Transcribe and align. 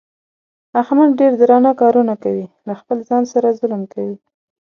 احمد 0.81 1.09
ډېر 1.19 1.33
درانه 1.41 1.71
کارونه 1.81 2.13
کوي. 2.23 2.45
له 2.67 2.73
خپل 2.79 2.97
ځان 3.09 3.23
سره 3.33 3.55
ظلم 3.59 3.81
کوي. 3.93 4.15